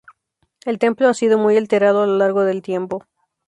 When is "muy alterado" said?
1.37-2.01